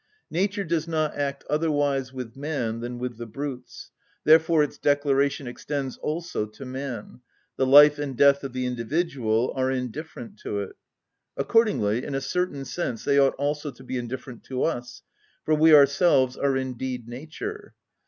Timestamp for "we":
15.53-15.71